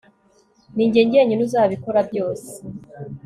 Ninjye 0.75 1.01
njyenyine 1.03 1.41
uzabikora 1.47 1.99
byose 2.09 2.49